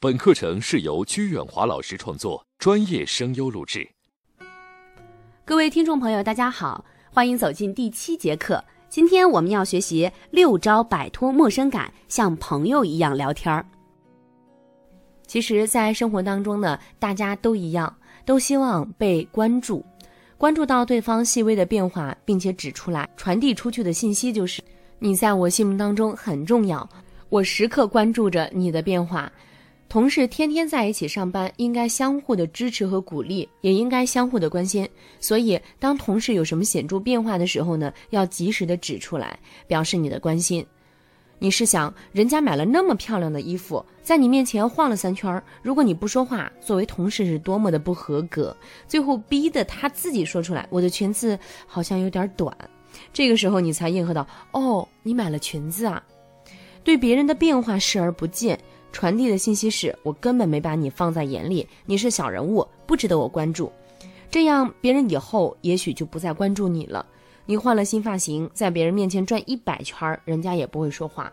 [0.00, 3.90] 本课程是由鞠远华老师创作，专业声优录制。
[5.44, 8.64] 各位听众朋友，大家好，欢迎走进第七节课。
[8.88, 13.66] 今天我们要学习六招摆脱陌生感，像朋友一样聊天儿。
[15.26, 17.92] 其实，在生活当中呢，大家都一样，
[18.24, 19.84] 都希望被关注，
[20.36, 24.62] 关注到对方细微的变化，并且指出来，传递出去的信息就是
[25.00, 26.88] 你在我心目当中很重要，
[27.30, 29.28] 我时刻关注着你的变化。
[29.88, 34.86] 同事天天在一起上班，应该相互的支持和鼓励，也应该相互的关心。
[35.18, 40.64] 所以，当同事有什么显著变化的时候呢，要及时的指出来，表示你的关心。
[41.38, 48.54] 你试想，人家买了那么漂亮的衣服，在你面前晃了三圈，如果你不说话，作为同事是多么的不合格。
[48.86, 52.54] 最后逼得他自己说出来，我的裙子好像有点短。
[53.10, 56.02] 这个时候你才应和到，哦，你买了裙子啊。
[56.84, 58.58] 对别人的变化视而不见。
[58.92, 63.70] 传递的信息是我根本没把你放在眼里，你是小人物，不值得我关注。
[64.30, 67.04] 这样别人以后也许就不再关注你了。
[67.46, 71.32] 你换了新发型，在别人面前转一百圈，人家也不会说话。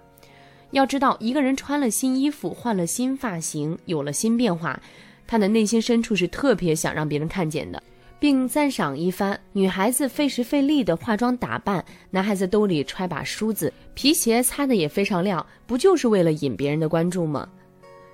[0.72, 4.80] 要知道，一个人穿了新衣服，换了新发型，有了新变化，
[5.28, 7.82] 他的内心深处是特别想让别人看见的。
[8.20, 9.40] 并赞赏一番。
[9.52, 17.48] 女孩子费时费力的化妆打扮，男孩子兜里揣把梳子，皮鞋擦的也非常亮，不就是为了引别人的关注吗？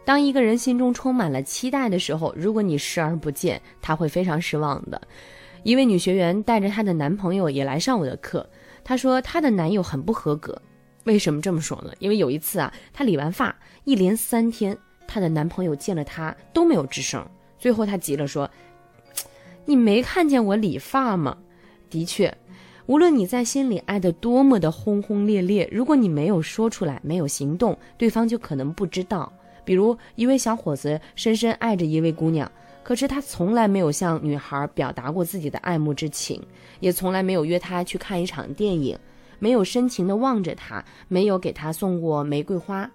[0.03, 4.99] 当一个人心中充满了期待的时候，如果你视而不见，他会非常失望的。
[5.63, 8.47] 一位女学员带着她的男朋友也来上我的课，
[8.83, 10.59] 她说她的男友很不合格。
[11.03, 11.91] 为什么这么说呢？
[11.99, 14.75] 因为有一次啊，她理完发，一连三天，
[15.07, 17.23] 她的男朋友见了她都没有吱声，
[17.59, 18.49] 最后她急了说。
[19.65, 21.37] 你没看见我理发吗？
[21.89, 22.35] 的确，
[22.87, 29.31] 无论你在心里爱得多么的轰轰烈烈，如果你没有说出来，没有行动，对方就可能不知道。
[29.63, 32.51] 比如一位小伙子深深爱着一位姑娘，
[32.81, 36.41] 可是他从来没有向女孩表达过自己的爱慕之情，
[36.79, 38.97] 也从来没有约她去看一场电影，
[39.37, 42.89] 没有深情地望着她，没有给她送过玫瑰花。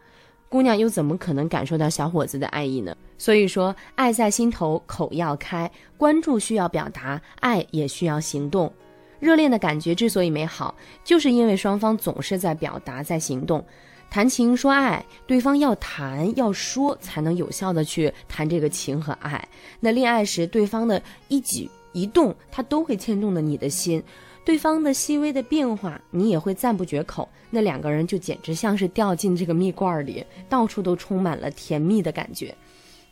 [0.49, 2.97] 姑娘又怎么可能感受到小伙子的爱意呢？
[3.19, 8.73] 所以说，爱在心头，口要开，关注需要表达，爱也需要行动。
[9.19, 13.65] 热恋的感觉之所以美好，就是因为双方总是在表达，在行动。
[14.09, 19.49] 谈情说爱，对方要谈要说，才能有效的去谈这个情和爱。
[19.81, 24.03] 那恋爱时，对方的一举一动，他都会牵动了你的心。
[24.47, 27.29] 对方的细微的变化，你也会赞不绝口。
[27.51, 32.55] 那两个人就简直像是掉进这个蜜罐里，到处都充满了甜蜜的感觉。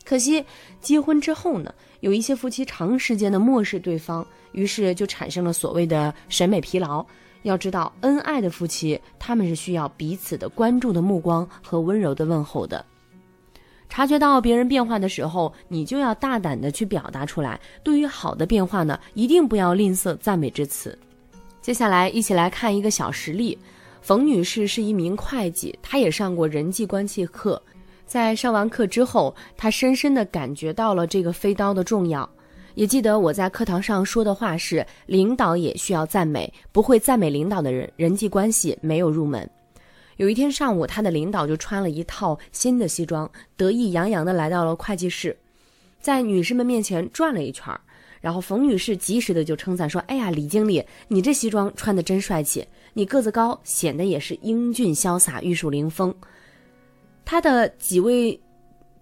[0.05, 0.41] 可惜
[0.79, 7.05] 结婚之后呢，有一些夫妻长时间的漠视对方，于是就产生了所谓的审美疲劳。
[7.41, 12.85] 要知道，恩爱的夫妻他们是需要彼此的关注的目光和温柔的问候的。
[13.89, 17.59] 察觉到别人变化的时候，你就要大胆的去表达出来。
[17.83, 20.97] 对于好的变化呢，一定不要吝啬赞美之词。
[21.65, 23.57] 接下来一起来看一个小实例。
[23.99, 27.59] 冯女士是一名会计，她也上过人际关系课。
[28.05, 32.29] 在上完课之后，她深深地感觉到了这个飞刀的重要。
[32.75, 39.49] 也记得我在课堂上说的话是：领导也需要赞美，不会赞美领导的人，人际关系没有入门。
[40.17, 43.27] 有一天上午，她的领导就穿了一套新的西装，
[43.57, 45.35] 得意洋洋地来到了会计室，
[45.99, 47.81] 在女士们面前转了一圈儿。
[48.25, 56.11] 然后冯女士及时的就称赞说：“哎呀，李经理，你这西装穿的真帅气，你个子高，显得也是英俊潇洒、玉树临风。”
[57.23, 58.41] 他的几位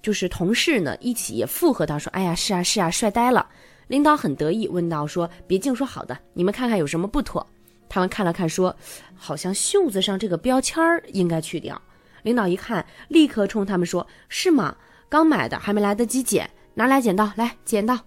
[0.01, 3.47] 就是同事呢，一起也附和到说：“哎呀，是啊，是啊，帅呆了。”
[3.87, 7.47] 领导很得意，问道：“说别净说好的，你们看看有什么不妥？”
[7.87, 8.75] 他们看了看，说
[9.15, 11.81] ：“好像袖子上这个标签儿应该去掉。”
[12.23, 14.75] 领导一看，立刻冲他们说：“是吗？
[15.07, 17.97] 刚买的，还没来得及剪，拿来剪刀，来剪刀。”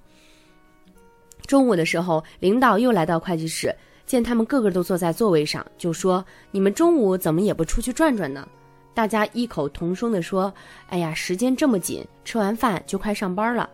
[1.47, 3.75] 中午的时候，领导又来到会计室，
[4.05, 8.47] 见他们个个都坐在座位上，就说：“你们中午怎么也不出去转转呢？”
[8.93, 10.53] 大家异口同声地说
[10.89, 13.69] ：“哎呀，时间这么紧，吃完饭就快上班了，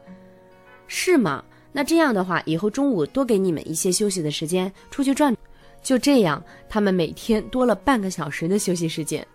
[0.87, 1.43] 是吗？
[1.73, 5.35] 那这样的话，以后中午多给你们一些休息的时间，出去转。”
[5.83, 9.27] 就这样，他们每天多了半个小时的休息时间。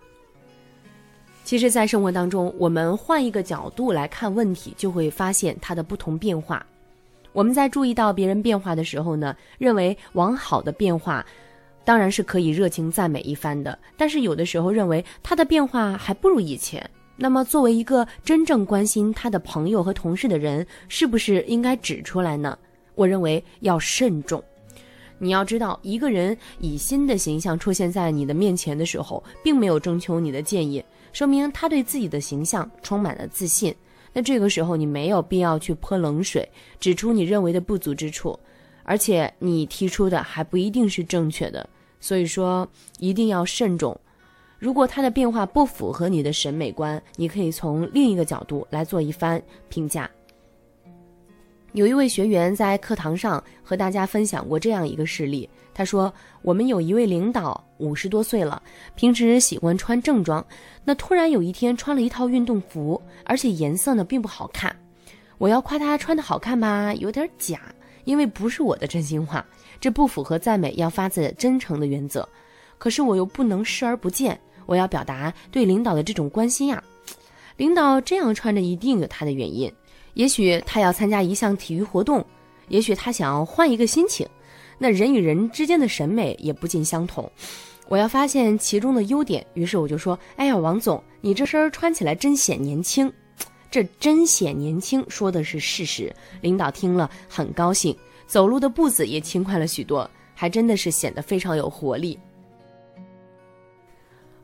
[1.44, 6.64] 其实，在生活当中，我们换一个角度来看问题，就会发现它的不同变化。
[7.32, 11.24] 我们在注意到别人变化的时候呢，认为往好的变化，
[11.84, 13.78] 当然是可以热情赞美一番的。
[13.96, 22.58] 但是有的时候认为他的变化还不如以前，那么作为一个真正关心他的朋友和同事的人，是不是应该指出来呢？
[22.94, 24.42] 我认为要慎重。
[25.20, 33.74] 你要知道，一个人以新的形象出现在你的面前的时候，并没有征求你的建议，说明他对自己的形象充满了自信。
[34.18, 36.50] 那这个时候你没有必要去泼冷水，
[36.80, 38.36] 指出你认为的不足之处，
[38.82, 41.70] 而且你提出的还不一定是正确的，
[42.00, 42.68] 所以说
[42.98, 43.96] 一定要慎重。
[44.58, 50.10] 如果他的变化不符合你的审美观，你可以从另一个角度来做一番评价。
[51.72, 58.60] 有一位学员在课堂上和大家分享过这样一个事例，他说：“我们有一位领导五十多岁了，
[58.96, 60.44] 平时喜欢穿正装，
[60.84, 64.74] 那突然有一天穿了一套运动服，而且颜色呢并不好看。
[65.38, 67.60] 我要夸他穿的好看吧，有点假，
[68.02, 69.46] 因为不是我的真心话，
[69.80, 72.28] 这不符合赞美要发自真诚的原则。
[72.76, 74.36] 可是我又不能视而不见。”
[74.66, 76.82] 我要表达对领导的这种关心呀，
[77.56, 79.72] 领导这样穿着一定有他的原因，
[80.14, 82.26] 也许他要参加一项体育活动，
[82.66, 84.26] 也许他想要换一个心情。
[84.78, 87.30] 那人与人之间的审美也不尽相同，
[87.88, 89.44] 我要发现其中的优点。
[89.54, 93.12] 于是我就说：“哎呀，王总，你这身穿起来真显年轻。”
[93.70, 96.14] 这真显年轻说的是事实。
[96.40, 97.94] 领导听了很高兴，
[98.26, 102.18] 走路的步子也轻快了许多，还真的是显得非常有活力。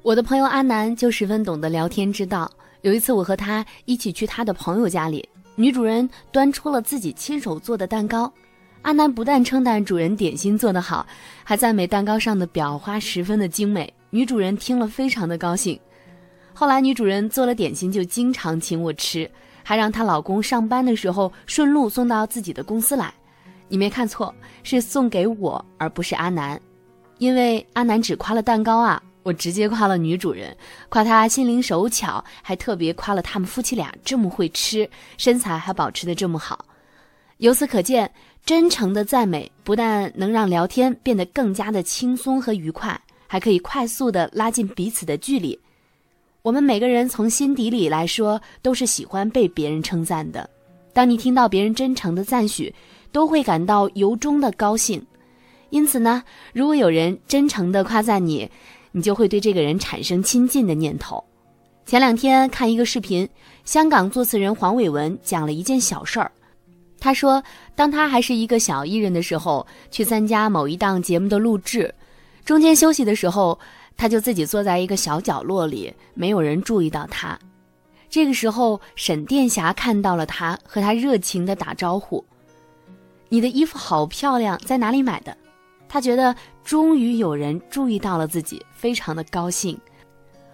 [0.03, 2.51] 我的朋友阿南就十分懂得聊天之道。
[2.83, 5.27] 有一次，我和他一起去他的朋友家里，
[5.57, 8.31] 女主人端出了自己亲手做的蛋糕。
[8.85, 11.07] 阿南不但称赞主人点心做得好，
[11.43, 13.91] 还赞美蛋糕上的裱花十分的精美。
[14.11, 15.81] 女主人听了非常的高兴。
[16.53, 19.29] 后来，女主人做了点心就经常请我吃，
[19.63, 23.13] 还让她老公上班的时候顺路送到自己的公司来。
[23.69, 24.33] 你没看错，
[24.63, 26.61] 是送给我，而不是阿南，
[27.17, 29.03] 因为阿南只夸了蛋糕啊。
[29.23, 30.55] 我直接夸了女主人，
[30.91, 34.87] 夸她心灵手巧，还特别夸了他们夫妻俩这么会吃，
[35.17, 36.63] 身材还保持的这么好。
[37.39, 38.09] 由此可见，
[38.47, 45.59] 真诚的赞美不但能让聊天变得更加的轻松和愉快，还可以快速的拉近彼此的距离。
[46.43, 50.49] 我们每个人从心底里来说，都是喜欢被别人称赞的。
[50.93, 52.73] 当你听到别人真诚的赞许，
[53.11, 55.03] 都会感到由衷的高兴。
[55.71, 58.47] 因此呢，如果有人真诚的夸赞你，
[58.93, 61.25] 你就会对这个人产生亲近的念头。
[61.87, 63.27] 前两天看一个视频，
[63.65, 66.31] 香港作词人黄伟文讲了一件小事儿。
[67.05, 67.43] 他说，
[67.75, 71.95] 当他还是一个小艺人的时候，去参加某一档节目的录制，
[72.47, 73.59] 中间休息的时候，
[73.95, 77.39] 他就自己坐在一个小角落里，没有人注意到他。
[78.09, 82.25] 这个时候，沈殿霞看到了他，和他热情的打招呼
[83.29, 85.37] ：“你的衣服好漂亮，在哪里买的？”
[85.87, 86.35] 他觉得
[86.65, 89.79] 终于有人注意到了自己，非常的高兴。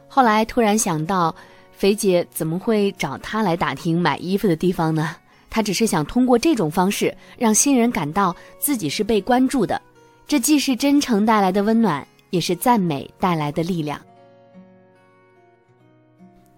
[0.09, 1.33] 后来突然想到，
[1.71, 5.15] 肥姐怎么会找他来打听买衣服的地方呢？
[5.51, 9.81] 他只是想通过这种方式让新人感到自己是被关注的。
[10.27, 14.01] 这既是真诚带来的温暖，也是赞美带来的力量。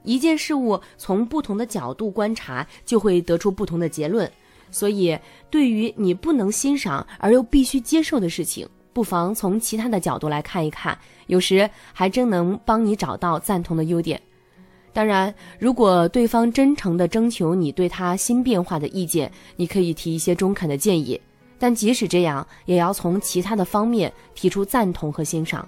[0.05, 4.31] 一件事物从不同的角度观察，就会得出不同的结论。
[4.71, 5.19] 所以，
[5.51, 10.99] 对于你不能欣赏而又必须接受的事情，不妨从其他的角度来看一看，
[11.29, 14.21] 有时还真能帮你找到赞同的优点。
[14.93, 21.19] 当然，如果对方真诚地征求你对他新变化的意见，你可以提一些中肯的建议。
[21.59, 25.67] 但即使这样，也要从其他的方面提出赞同和欣赏。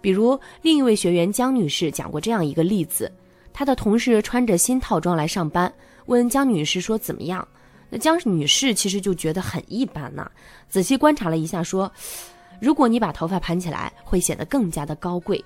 [0.00, 3.10] 比如，另一位学员江女士讲过这样一个例子：
[3.52, 5.72] 她的同事穿着新套装来上班，
[6.06, 7.46] 问江女士说怎么样？
[7.88, 10.30] 那江女士其实就觉得很一般呐，
[10.68, 11.90] 仔细观察了一下，说
[12.60, 15.42] ：“如果你把头发盘起来，会显得更加的高贵。”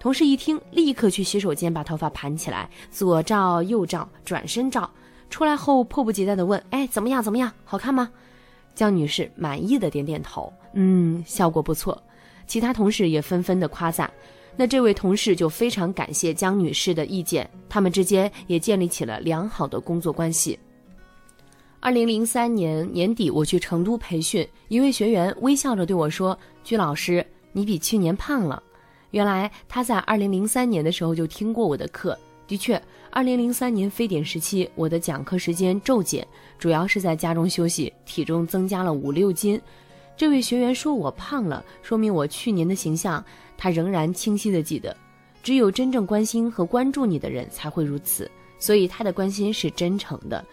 [0.00, 4.90] 同事一听，立刻去洗手间把头发盘起来，左照右照，转身照，
[5.28, 7.22] 出来后迫不及待地问：“哎，怎么样？
[7.22, 7.52] 怎么样？
[7.66, 8.10] 好看吗？”
[8.74, 12.02] 江女士满意的点点头，嗯，效果不错。
[12.46, 14.10] 其他同事也纷纷的夸赞。
[14.56, 20.58] 那这位同事就非常感谢江女士的意见，他们之间也建立起了良好的工作关系。
[21.78, 28.62] 二零零三年年底，我去成都培训，一位学员微笑着对我说：“鞠老师，你比去年胖了。”
[29.10, 32.18] 原来他在二零零三年的时候就听过我的课。
[32.46, 36.26] 的确，二零零三年非典时期，我的讲课时间骤减，
[36.58, 39.60] 主要是在家中休息，体重增加了五六斤。
[40.16, 43.24] 这位学员说我胖了，说明我去年的形象
[43.56, 44.96] 他仍然清晰的记得。
[45.42, 50.44] 只有真正关心和关注你的人才会如此，所以他的关心是真诚的。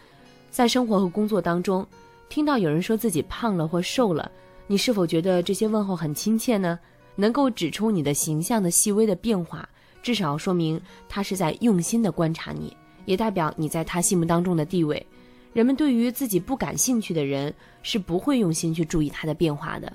[0.51, 1.85] 在生活和工作当中，
[2.29, 4.31] 听到有人说自己胖了或瘦了，
[4.67, 6.79] 你是否觉得这些问候很亲切呢？
[7.17, 9.67] 能够指出你的形象的细微的变化，
[10.01, 15.05] 至少说明他是在用心的观察你，也代表你在他心目当中的地位。
[15.51, 19.91] 人们对于自己不感兴趣的人，是不会用心去注意他的变化的。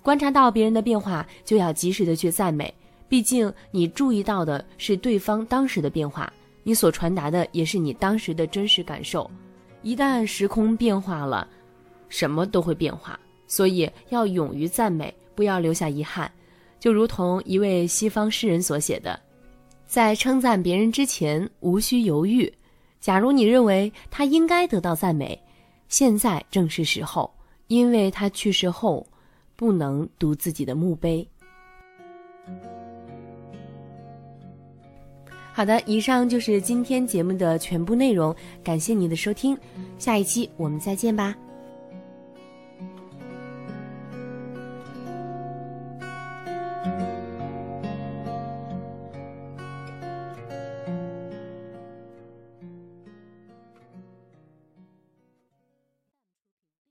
[0.00, 2.72] 观察到别人的变化，就要及时的去赞美，
[3.08, 6.32] 毕竟你注意到的是对方当时的变化。
[6.62, 9.28] 你所传达的也是你当时的真实感受。
[9.82, 11.48] 一旦时空变化了，
[12.08, 13.18] 什么都会变化。
[13.46, 16.30] 所以要勇于赞美，不要留下遗憾。
[16.78, 19.18] 就如同一位西方诗人所写的，
[19.86, 22.52] 在称赞别人之前无需犹豫。
[23.00, 25.40] 假如你认为他应该得到赞美，
[25.88, 27.32] 现在正是时候，
[27.68, 29.06] 因为他去世后
[29.56, 31.26] 不能读自己的墓碑。
[35.54, 39.56] 好的，以上就是今天节目的全部内容，感谢你的收听，
[39.96, 41.34] 下一期我们再见吧。